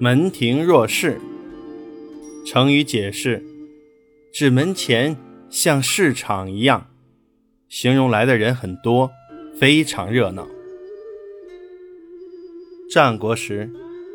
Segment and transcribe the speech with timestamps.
[0.00, 1.20] 门庭若市。
[2.46, 3.42] 成语解释：
[4.32, 5.16] 指门前
[5.50, 6.88] 像市场一样，
[7.68, 9.10] 形容来的人很多，
[9.58, 10.46] 非常热闹。
[12.88, 13.68] 战国时，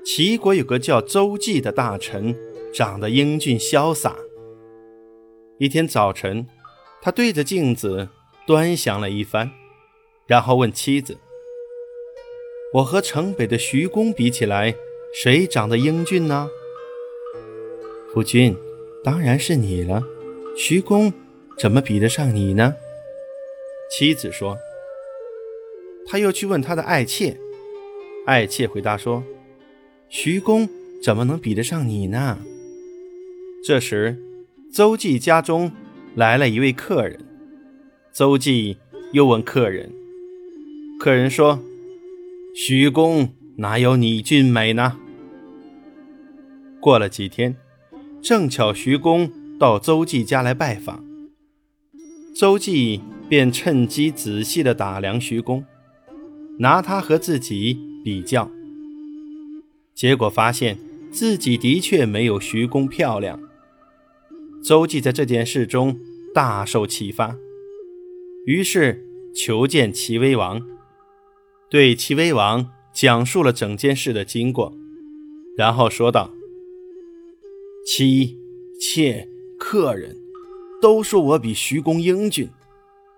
[0.06, 2.34] 齐国有个叫邹忌的大臣，
[2.74, 4.16] 长得英俊潇洒。
[5.60, 6.48] 一天早晨，
[7.02, 8.08] 他对着镜子
[8.48, 9.52] 端详了一番，
[10.28, 11.18] 然后问妻子
[12.76, 14.74] ：“我和城北的徐公比起来。”
[15.14, 16.50] 谁长得英俊呢？
[18.12, 18.56] 夫君，
[19.04, 20.02] 当然是你了。
[20.58, 21.14] 徐公
[21.56, 22.74] 怎么比得上你呢？
[23.92, 24.58] 妻子说。
[26.08, 27.38] 他又去问他的爱妾，
[28.26, 29.24] 爱妾回答说
[30.10, 30.68] ：“徐公
[31.02, 32.40] 怎么能比得上你呢？”
[33.64, 34.18] 这时，
[34.72, 35.72] 邹忌家中
[36.16, 37.24] 来了一位客人。
[38.12, 38.78] 邹忌
[39.12, 39.92] 又问客人，
[41.00, 41.60] 客人说
[42.56, 44.98] ：“徐公哪有你俊美呢？”
[46.84, 47.56] 过了几天，
[48.22, 51.02] 正巧徐公到邹忌家来拜访，
[52.36, 55.64] 邹忌便趁机仔细地打量徐公，
[56.60, 58.52] 拿他和自己比较，
[59.96, 60.78] 结果发现
[61.10, 63.40] 自己的确没有徐公漂亮。
[64.62, 65.98] 邹忌在这件事中
[66.36, 67.38] 大受启发，
[68.46, 69.02] 于是
[69.34, 70.62] 求见齐威王，
[71.70, 74.74] 对齐威王讲述了整件事的经过，
[75.56, 76.30] 然后说道。
[77.86, 78.40] 妻、
[78.80, 79.28] 妾、
[79.60, 80.16] 客人，
[80.82, 82.50] 都说我比徐公英俊，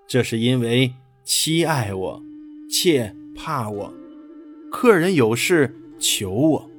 [0.08, 0.92] 这是因为
[1.24, 2.24] 妻爱我，
[2.68, 3.94] 妾怕我，
[4.72, 6.70] 客人有事求我，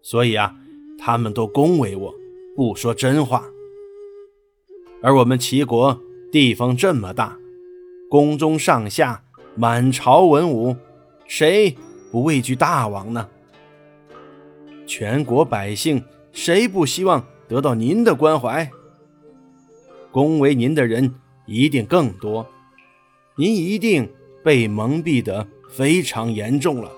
[0.00, 0.54] 所以啊，
[0.96, 2.14] 他们都恭维我，
[2.54, 3.50] 不说真话。
[5.02, 6.00] 而我们齐国
[6.30, 7.36] 地方这么大，
[8.08, 9.24] 宫中上下
[9.56, 10.76] 满朝文武，
[11.26, 11.76] 谁
[12.12, 13.28] 不畏惧大王呢？
[14.86, 16.00] 全国百姓。
[16.36, 18.70] 谁不希望得到您的关怀？
[20.12, 21.14] 恭维您的人
[21.46, 22.46] 一定更多，
[23.38, 24.06] 您一定
[24.44, 26.92] 被蒙蔽得非常严重了。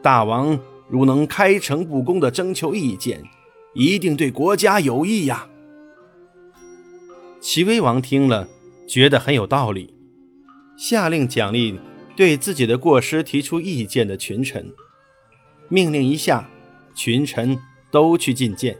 [0.00, 0.58] 大王
[0.88, 3.24] 如能开诚布公地征求意见，
[3.74, 5.48] 一定对国家有益呀。
[7.40, 8.48] 齐威王听了，
[8.86, 9.92] 觉得很有道理，
[10.76, 11.80] 下令奖励
[12.14, 14.72] 对自己的过失提出意见的群臣，
[15.68, 16.48] 命令一下，
[16.94, 17.58] 群臣。
[17.92, 18.78] 都去觐见，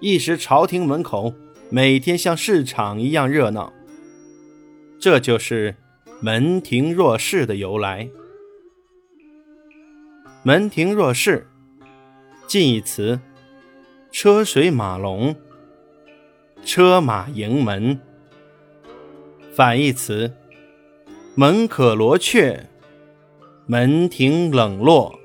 [0.00, 1.34] 一时朝廷门口
[1.68, 3.72] 每天像市场一样热闹。
[4.98, 5.76] 这就是
[6.22, 8.08] “门庭若市”的由来。
[10.42, 11.46] “门庭若市”
[12.48, 13.20] 近义词：
[14.10, 15.36] 车水马龙、
[16.64, 17.98] 车马迎门；
[19.52, 20.32] 反义词：
[21.34, 22.70] 门可罗雀、
[23.66, 25.20] 门庭冷落。